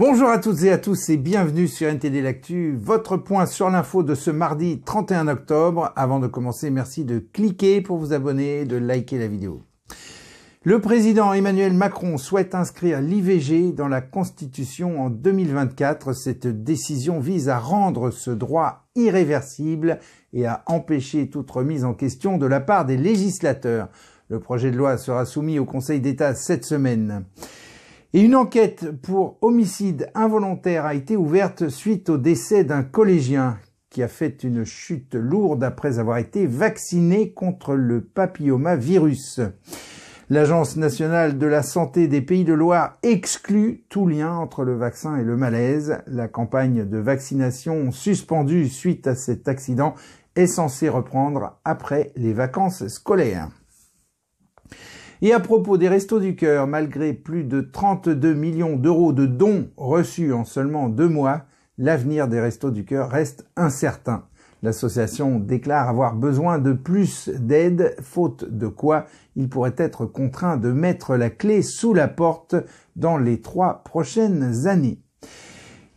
[0.00, 4.02] Bonjour à toutes et à tous et bienvenue sur NTD L'Actu, votre point sur l'info
[4.02, 5.92] de ce mardi 31 octobre.
[5.94, 9.60] Avant de commencer, merci de cliquer pour vous abonner et de liker la vidéo.
[10.64, 16.14] Le président Emmanuel Macron souhaite inscrire l'IVG dans la Constitution en 2024.
[16.14, 19.98] Cette décision vise à rendre ce droit irréversible
[20.32, 23.90] et à empêcher toute remise en question de la part des législateurs.
[24.30, 27.26] Le projet de loi sera soumis au Conseil d'État cette semaine.
[28.12, 34.02] Et une enquête pour homicide involontaire a été ouverte suite au décès d'un collégien qui
[34.02, 39.40] a fait une chute lourde après avoir été vacciné contre le papillomavirus.
[40.28, 45.16] L'Agence nationale de la santé des Pays de Loire exclut tout lien entre le vaccin
[45.16, 45.98] et le malaise.
[46.08, 49.94] La campagne de vaccination suspendue suite à cet accident
[50.34, 53.50] est censée reprendre après les vacances scolaires.
[55.22, 59.68] Et à propos des Restos du Cœur, malgré plus de 32 millions d'euros de dons
[59.76, 61.42] reçus en seulement deux mois,
[61.76, 64.24] l'avenir des Restos du Cœur reste incertain.
[64.62, 69.04] L'association déclare avoir besoin de plus d'aide, faute de quoi
[69.36, 72.54] il pourrait être contraint de mettre la clé sous la porte
[72.96, 75.02] dans les trois prochaines années.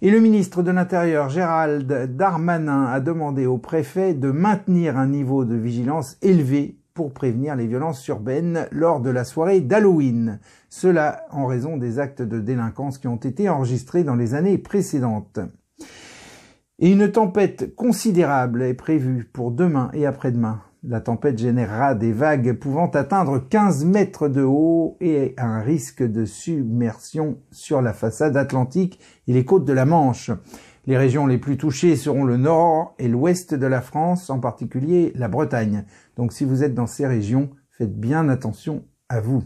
[0.01, 5.45] Et le ministre de l'Intérieur, Gérald Darmanin, a demandé au préfet de maintenir un niveau
[5.45, 10.39] de vigilance élevé pour prévenir les violences urbaines lors de la soirée d'Halloween.
[10.69, 15.39] Cela en raison des actes de délinquance qui ont été enregistrés dans les années précédentes.
[16.79, 20.61] Et une tempête considérable est prévue pour demain et après-demain.
[20.85, 26.25] La tempête générera des vagues pouvant atteindre 15 mètres de haut et un risque de
[26.25, 30.29] submersion sur la façade atlantique et les côtes de la Manche.
[30.85, 35.13] Les régions les plus touchées seront le nord et l'ouest de la France, en particulier
[35.15, 35.85] la Bretagne.
[36.17, 39.43] Donc si vous êtes dans ces régions, faites bien attention à vous.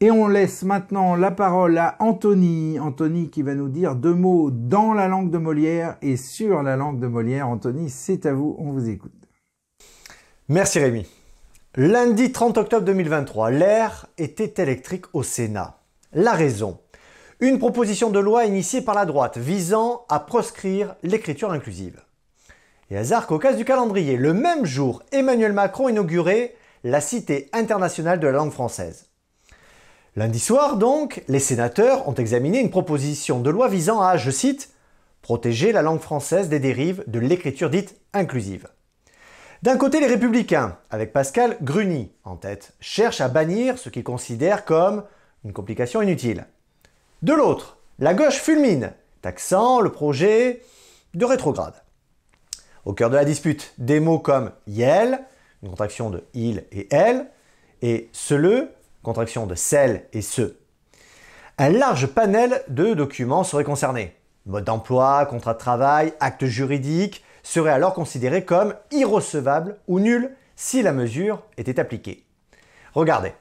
[0.00, 2.78] Et on laisse maintenant la parole à Anthony.
[2.80, 6.76] Anthony qui va nous dire deux mots dans la langue de Molière et sur la
[6.76, 7.48] langue de Molière.
[7.48, 9.12] Anthony, c'est à vous, on vous écoute.
[10.48, 11.06] Merci Rémi.
[11.76, 15.78] Lundi 30 octobre 2023, l'air était électrique au Sénat.
[16.12, 16.78] La raison
[17.42, 22.00] une proposition de loi initiée par la droite visant à proscrire l'écriture inclusive.
[22.92, 26.54] Et hasard qu'au du calendrier, le même jour, Emmanuel Macron inaugurait
[26.84, 29.06] la Cité internationale de la langue française.
[30.14, 34.74] Lundi soir, donc, les sénateurs ont examiné une proposition de loi visant à, je cite,
[35.22, 38.68] protéger la langue française des dérives de l'écriture dite inclusive.
[39.62, 44.66] D'un côté, les républicains, avec Pascal Gruny en tête, cherchent à bannir ce qu'ils considèrent
[44.66, 45.04] comme
[45.46, 46.44] une complication inutile.
[47.22, 48.92] De l'autre, la gauche fulmine,
[49.22, 50.60] taxant le projet
[51.14, 51.81] de rétrograde.
[52.84, 55.20] Au cœur de la dispute, des mots comme YEL,
[55.62, 57.26] une contraction de il et elle,
[57.80, 58.68] et SELE,
[59.02, 60.56] contraction de celle et ce.
[61.58, 64.16] Un large panel de documents serait concerné.
[64.46, 70.82] Mode d'emploi, contrat de travail, acte juridique seraient alors considérés comme irrecevables ou nuls si
[70.82, 72.24] la mesure était appliquée.
[72.94, 73.32] Regardez,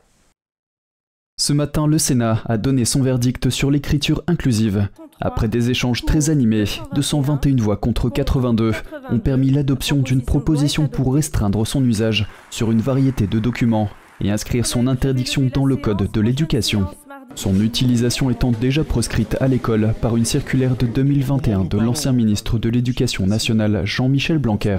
[1.42, 4.90] ce matin, le Sénat a donné son verdict sur l'écriture inclusive.
[5.22, 6.66] Après des échanges très animés,
[6.96, 8.74] 221 voix contre 82
[9.12, 13.90] ont permis l'adoption d'une proposition pour restreindre son usage sur une variété de documents
[14.20, 16.88] et inscrire son interdiction dans le Code de l'éducation.
[17.36, 22.60] Son utilisation étant déjà proscrite à l'école par une circulaire de 2021 de l'ancien ministre
[22.60, 24.78] de l'Éducation nationale Jean-Michel Blanquer.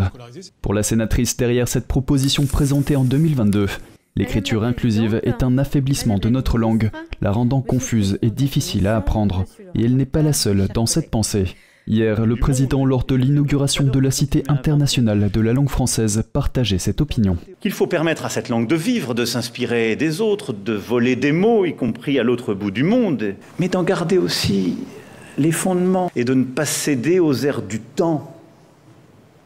[0.60, 3.68] Pour la sénatrice derrière cette proposition présentée en 2022,
[4.14, 6.90] L'écriture inclusive est un affaiblissement de notre langue,
[7.22, 9.46] la rendant confuse et difficile à apprendre.
[9.74, 11.46] Et elle n'est pas la seule dans cette pensée.
[11.88, 16.78] Hier, le président, lors de l'inauguration de la Cité internationale de la langue française, partageait
[16.78, 17.38] cette opinion.
[17.60, 21.32] Qu'il faut permettre à cette langue de vivre, de s'inspirer des autres, de voler des
[21.32, 24.76] mots, y compris à l'autre bout du monde, mais d'en garder aussi
[25.38, 28.36] les fondements et de ne pas céder aux airs du temps.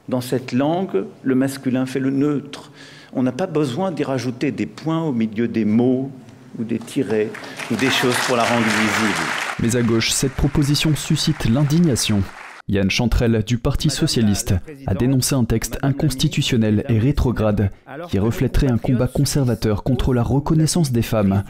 [0.09, 2.73] Dans cette langue, le masculin fait le neutre
[3.17, 6.11] on n'a pas besoin d'y rajouter des points au milieu des mots
[6.59, 7.31] ou des tirets
[7.71, 9.29] ou des choses pour la rendre visible.
[9.59, 12.23] Mais à gauche, cette proposition suscite l'indignation.
[12.69, 14.55] Yann Chantrel du Parti socialiste
[14.87, 17.71] a dénoncé un texte inconstitutionnel et rétrograde
[18.11, 21.45] qui reflèterait un combat conservateur contre la reconnaissance des femmes.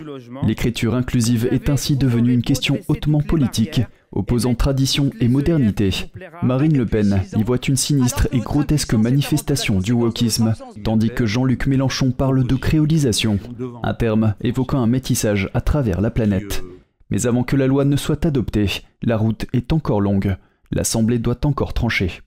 [0.47, 3.81] L'écriture inclusive est ainsi devenue une question hautement politique
[4.17, 5.91] opposant tradition et modernité.
[6.43, 11.67] Marine Le Pen y voit une sinistre et grotesque manifestation du wokisme, tandis que Jean-Luc
[11.67, 13.39] Mélenchon parle de créolisation,
[13.83, 16.63] un terme évoquant un métissage à travers la planète.
[17.11, 18.67] Mais avant que la loi ne soit adoptée,
[19.03, 20.37] la route est encore longue.
[20.73, 22.21] L'Assemblée doit encore trancher.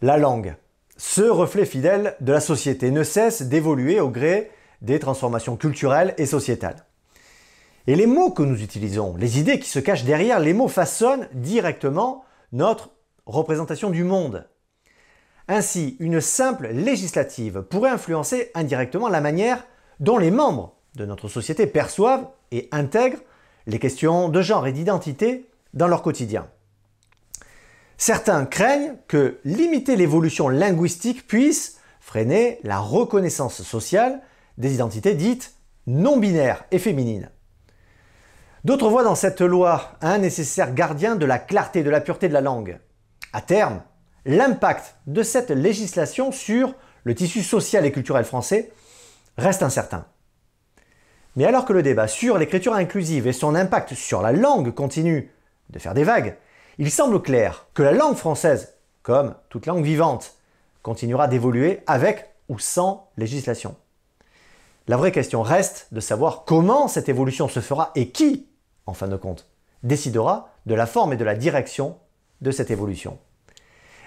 [0.00, 0.56] La langue,
[0.96, 4.50] ce reflet fidèle de la société, ne cesse d'évoluer au gré
[4.82, 6.86] des transformations culturelles et sociétales.
[7.86, 11.28] Et les mots que nous utilisons, les idées qui se cachent derrière les mots façonnent
[11.32, 12.90] directement notre
[13.26, 14.48] représentation du monde.
[15.48, 19.64] Ainsi, une simple législative pourrait influencer indirectement la manière
[20.00, 23.22] dont les membres de notre société perçoivent et intègrent
[23.66, 26.48] les questions de genre et d'identité dans leur quotidien.
[27.98, 34.20] Certains craignent que limiter l'évolution linguistique puisse freiner la reconnaissance sociale
[34.58, 35.54] des identités dites
[35.86, 37.30] non binaires et féminines.
[38.66, 42.32] D'autres voient dans cette loi un nécessaire gardien de la clarté, de la pureté de
[42.32, 42.80] la langue.
[43.32, 43.80] À terme,
[44.24, 46.74] l'impact de cette législation sur
[47.04, 48.72] le tissu social et culturel français
[49.38, 50.04] reste incertain.
[51.36, 55.30] Mais alors que le débat sur l'écriture inclusive et son impact sur la langue continue
[55.70, 56.36] de faire des vagues,
[56.78, 58.74] il semble clair que la langue française,
[59.04, 60.34] comme toute langue vivante,
[60.82, 63.76] continuera d'évoluer avec ou sans législation.
[64.88, 68.48] La vraie question reste de savoir comment cette évolution se fera et qui,
[68.86, 69.48] en fin de compte,
[69.82, 71.96] décidera de la forme et de la direction
[72.40, 73.18] de cette évolution.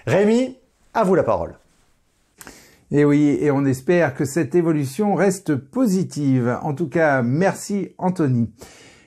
[0.06, 0.58] Rémi,
[0.94, 1.56] à vous la parole.
[2.92, 6.58] Et oui, et on espère que cette évolution reste positive.
[6.64, 8.50] En tout cas, merci Anthony.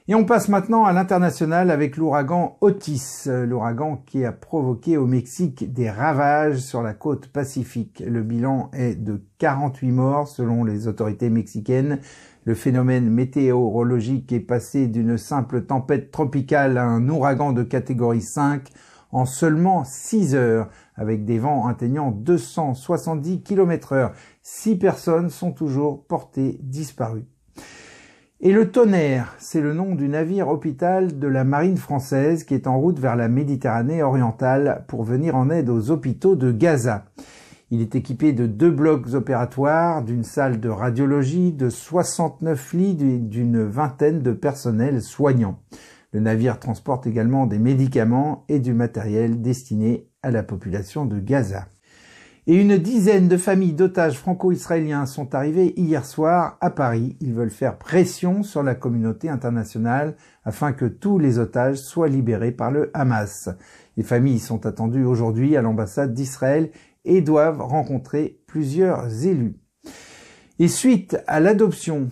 [0.08, 5.72] Et on passe maintenant à l'international avec l'ouragan Otis, l'ouragan qui a provoqué au Mexique
[5.72, 8.02] des ravages sur la côte pacifique.
[8.06, 12.00] Le bilan est de 48 morts selon les autorités mexicaines.
[12.44, 18.68] Le phénomène météorologique est passé d'une simple tempête tropicale à un ouragan de catégorie 5
[19.12, 24.12] en seulement 6 heures, avec des vents atteignant 270 km heure.
[24.42, 27.26] Six personnes sont toujours portées disparues.
[28.40, 32.66] Et le Tonnerre, c'est le nom du navire hôpital de la marine française qui est
[32.66, 37.04] en route vers la Méditerranée orientale pour venir en aide aux hôpitaux de Gaza.
[37.72, 43.64] Il est équipé de deux blocs opératoires, d'une salle de radiologie, de 69 lits d'une
[43.64, 45.58] vingtaine de personnels soignants.
[46.12, 51.64] Le navire transporte également des médicaments et du matériel destiné à la population de Gaza
[52.48, 57.16] et une dizaine de familles d'otages franco-israéliens sont arrivées hier soir à Paris.
[57.20, 62.50] Ils veulent faire pression sur la communauté internationale afin que tous les otages soient libérés
[62.50, 63.48] par le Hamas.
[63.96, 66.70] Les familles sont attendues aujourd'hui à l'ambassade d'Israël
[67.04, 69.56] et doivent rencontrer plusieurs élus.
[70.58, 72.08] Et suite à l'adoption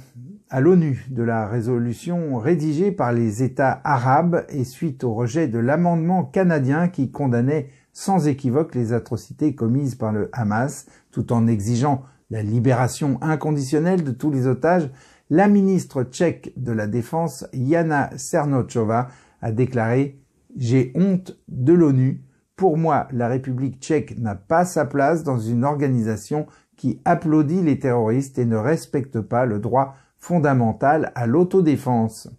[0.49, 5.59] à l'ONU de la résolution rédigée par les États arabes et suite au rejet de
[5.59, 7.69] l'amendement canadien qui condamnait
[8.01, 14.11] sans équivoque les atrocités commises par le Hamas, tout en exigeant la libération inconditionnelle de
[14.11, 14.89] tous les otages,
[15.29, 19.09] la ministre tchèque de la Défense, Yana Sernochova,
[19.43, 20.19] a déclaré
[20.57, 22.25] J'ai honte de l'ONU.
[22.57, 26.47] Pour moi, la République tchèque n'a pas sa place dans une organisation
[26.79, 32.31] qui applaudit les terroristes et ne respecte pas le droit fondamental à l'autodéfense.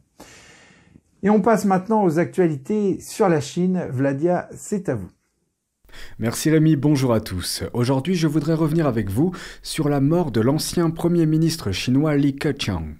[1.21, 3.85] Et on passe maintenant aux actualités sur la Chine.
[3.91, 5.11] Vladia, c'est à vous.
[6.19, 7.63] Merci Rémi, bonjour à tous.
[7.73, 12.35] Aujourd'hui, je voudrais revenir avec vous sur la mort de l'ancien Premier ministre chinois Li
[12.35, 12.95] Keqiang.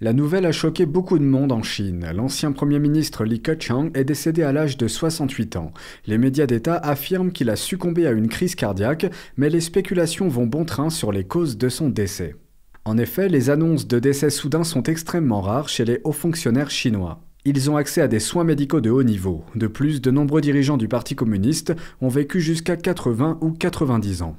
[0.00, 2.10] La nouvelle a choqué beaucoup de monde en Chine.
[2.12, 5.72] L'ancien Premier ministre Li Keqiang est décédé à l'âge de 68 ans.
[6.06, 9.06] Les médias d'État affirment qu'il a succombé à une crise cardiaque,
[9.36, 12.34] mais les spéculations vont bon train sur les causes de son décès.
[12.84, 17.20] En effet, les annonces de décès soudains sont extrêmement rares chez les hauts fonctionnaires chinois.
[17.44, 19.44] Ils ont accès à des soins médicaux de haut niveau.
[19.56, 24.36] De plus, de nombreux dirigeants du Parti communiste ont vécu jusqu'à 80 ou 90 ans.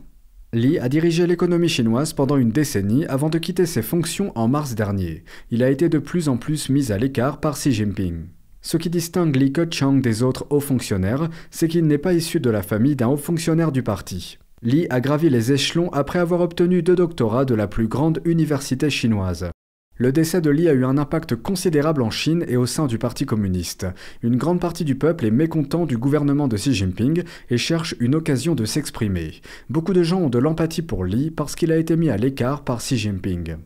[0.53, 4.73] Li a dirigé l'économie chinoise pendant une décennie avant de quitter ses fonctions en mars
[4.73, 5.25] dernier.
[5.51, 8.27] Il a été de plus en plus mis à l'écart par Xi Jinping.
[8.61, 12.49] Ce qui distingue Li Keqiang des autres hauts fonctionnaires, c'est qu'il n'est pas issu de
[12.49, 14.37] la famille d'un haut fonctionnaire du parti.
[14.61, 18.89] Li a gravi les échelons après avoir obtenu deux doctorats de la plus grande université
[18.89, 19.49] chinoise.
[19.95, 22.97] Le décès de Li a eu un impact considérable en Chine et au sein du
[22.97, 23.85] Parti communiste.
[24.23, 28.15] Une grande partie du peuple est mécontent du gouvernement de Xi Jinping et cherche une
[28.15, 29.41] occasion de s'exprimer.
[29.69, 32.63] Beaucoup de gens ont de l'empathie pour Li parce qu'il a été mis à l'écart
[32.63, 33.57] par Xi Jinping.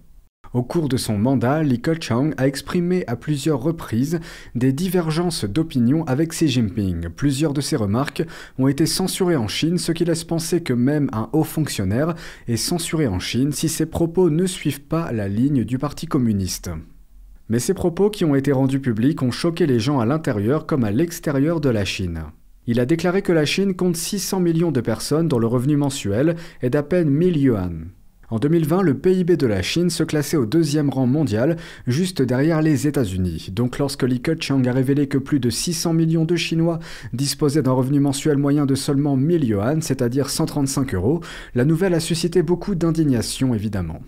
[0.53, 4.19] Au cours de son mandat, Li Keqiang a exprimé à plusieurs reprises
[4.55, 7.09] des divergences d'opinion avec Xi Jinping.
[7.09, 8.23] Plusieurs de ses remarques
[8.57, 12.15] ont été censurées en Chine, ce qui laisse penser que même un haut fonctionnaire
[12.47, 16.69] est censuré en Chine si ses propos ne suivent pas la ligne du Parti communiste.
[17.49, 20.83] Mais ces propos qui ont été rendus publics ont choqué les gens à l'intérieur comme
[20.83, 22.23] à l'extérieur de la Chine.
[22.67, 26.35] Il a déclaré que la Chine compte 600 millions de personnes dont le revenu mensuel
[26.61, 27.87] est d'à peine 1000 yuan.
[28.29, 31.55] En 2020, le PIB de la Chine se classait au deuxième rang mondial,
[31.87, 33.47] juste derrière les États-Unis.
[33.53, 36.79] Donc lorsque Li Keqiang a révélé que plus de 600 millions de Chinois
[37.13, 41.21] disposaient d'un revenu mensuel moyen de seulement 1000 yuan, c'est-à-dire 135 euros,
[41.55, 44.01] la nouvelle a suscité beaucoup d'indignation évidemment.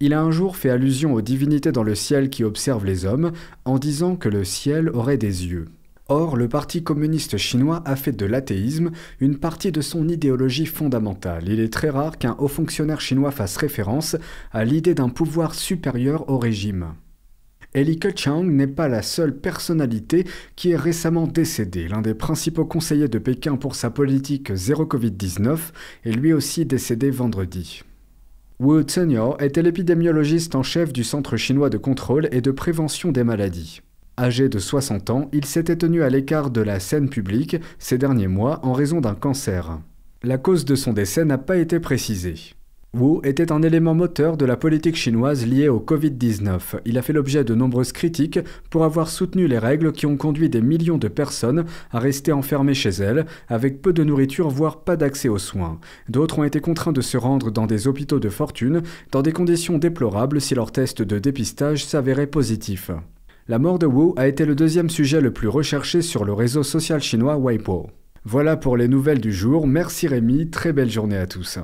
[0.00, 3.32] Il a un jour fait allusion aux divinités dans le ciel qui observent les hommes
[3.66, 5.66] en disant que le ciel aurait des yeux.
[6.10, 11.44] Or, le Parti communiste chinois a fait de l'athéisme une partie de son idéologie fondamentale.
[11.48, 14.16] Il est très rare qu'un haut fonctionnaire chinois fasse référence
[14.50, 16.94] à l'idée d'un pouvoir supérieur au régime.
[17.74, 20.24] Eli Keqiang n'est pas la seule personnalité
[20.56, 21.88] qui est récemment décédée.
[21.88, 25.58] L'un des principaux conseillers de Pékin pour sa politique zéro Covid-19
[26.04, 27.82] est lui aussi décédé vendredi.
[28.60, 33.24] Wu Zhenyo était l'épidémiologiste en chef du Centre chinois de contrôle et de prévention des
[33.24, 33.82] maladies.
[34.18, 38.26] Âgé de 60 ans, il s'était tenu à l'écart de la scène publique ces derniers
[38.26, 39.78] mois en raison d'un cancer.
[40.24, 42.34] La cause de son décès n'a pas été précisée.
[42.94, 46.80] Wu était un élément moteur de la politique chinoise liée au Covid-19.
[46.84, 50.48] Il a fait l'objet de nombreuses critiques pour avoir soutenu les règles qui ont conduit
[50.48, 54.96] des millions de personnes à rester enfermées chez elles, avec peu de nourriture, voire pas
[54.96, 55.78] d'accès aux soins.
[56.08, 58.82] D'autres ont été contraints de se rendre dans des hôpitaux de fortune,
[59.12, 62.90] dans des conditions déplorables si leur test de dépistage s'avérait positif.
[63.50, 66.62] La mort de Wu a été le deuxième sujet le plus recherché sur le réseau
[66.62, 67.86] social chinois Weibo.
[68.26, 69.66] Voilà pour les nouvelles du jour.
[69.66, 71.58] Merci Rémi, très belle journée à tous.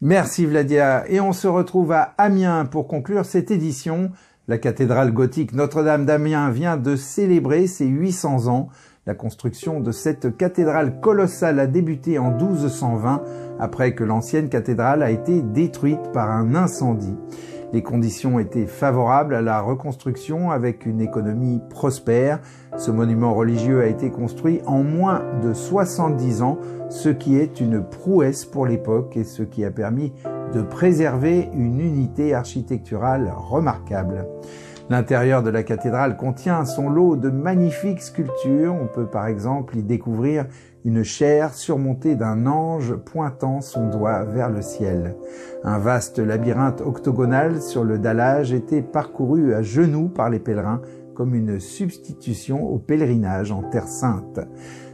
[0.00, 1.04] Merci Vladia.
[1.08, 4.10] Et on se retrouve à Amiens pour conclure cette édition.
[4.48, 8.70] La cathédrale gothique Notre-Dame d'Amiens vient de célébrer ses 800 ans.
[9.06, 13.22] La construction de cette cathédrale colossale a débuté en 1220
[13.60, 17.14] après que l'ancienne cathédrale a été détruite par un incendie.
[17.72, 22.40] Les conditions étaient favorables à la reconstruction avec une économie prospère.
[22.76, 26.58] Ce monument religieux a été construit en moins de 70 ans,
[26.88, 30.12] ce qui est une prouesse pour l'époque et ce qui a permis
[30.52, 34.26] de préserver une unité architecturale remarquable.
[34.90, 38.74] L'intérieur de la cathédrale contient son lot de magnifiques sculptures.
[38.74, 40.46] On peut par exemple y découvrir
[40.84, 45.14] une chaire surmontée d'un ange pointant son doigt vers le ciel.
[45.62, 50.80] Un vaste labyrinthe octogonal sur le dallage était parcouru à genoux par les pèlerins
[51.14, 54.40] comme une substitution au pèlerinage en Terre Sainte.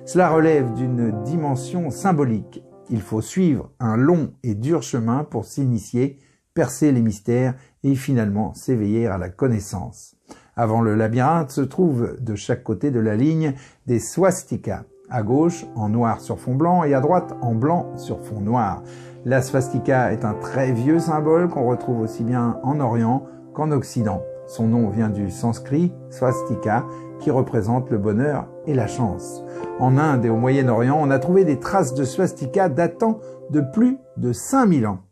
[0.05, 2.63] Cela relève d'une dimension symbolique.
[2.91, 6.19] Il faut suivre un long et dur chemin pour s'initier,
[6.57, 10.17] percer les mystères et finalement s'éveiller à la connaissance.
[10.57, 13.53] Avant le labyrinthe se trouvent de chaque côté de la ligne
[13.87, 18.25] des swastikas à gauche en noir sur fond blanc et à droite en blanc sur
[18.25, 18.83] fond noir.
[19.27, 24.23] La swastika est un très vieux symbole qu'on retrouve aussi bien en Orient qu'en Occident.
[24.47, 26.85] Son nom vient du sanskrit swastika
[27.19, 29.43] qui représente le bonheur et la chance.
[29.79, 33.21] En Inde et au Moyen-Orient, on a trouvé des traces de swastika datant
[33.51, 35.06] de plus de 5000 ans.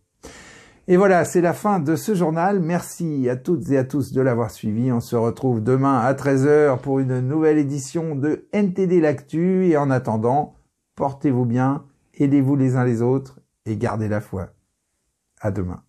[0.87, 2.61] Et voilà, c'est la fin de ce journal.
[2.61, 4.93] Merci à toutes et à tous de l'avoir suivi.
[4.93, 9.67] On se retrouve demain à 13h pour une nouvelle édition de NTD L'Actu.
[9.67, 10.57] Et en attendant,
[10.95, 11.85] portez-vous bien,
[12.19, 14.51] aidez-vous les uns les autres et gardez la foi.
[15.41, 15.83] À demain.